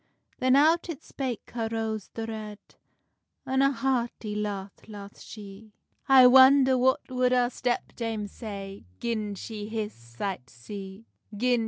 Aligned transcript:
Then 0.39 0.55
out 0.55 0.89
it 0.89 1.03
spake 1.03 1.51
her 1.51 1.69
Rose 1.71 2.09
the 2.15 2.25
Red, 2.25 2.57
An 3.45 3.61
a 3.61 3.71
hearty 3.71 4.33
laugh 4.33 4.73
laugh 4.87 5.19
she: 5.19 5.73
"I 6.09 6.25
wonder 6.25 6.75
what 6.75 7.01
would 7.11 7.33
our 7.33 7.51
step 7.51 7.95
dame 7.95 8.25
say, 8.25 8.87
Gin 8.99 9.35
she 9.35 9.67
his 9.69 9.93
sight 9.93 10.47
did 10.47 10.49
see!" 10.49 11.05